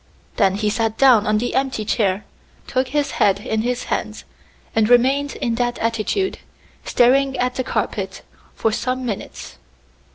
[0.37, 2.25] Then he sat down on the empty chair,
[2.65, 4.25] took his head in his hands,
[4.75, 6.39] and remained in that attitude,
[6.83, 8.23] staring at the carpet,
[8.55, 9.59] for some minutes.